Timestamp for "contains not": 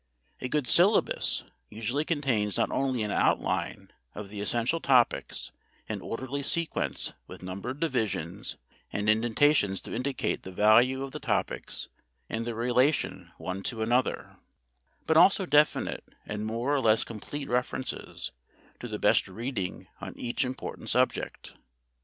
2.03-2.71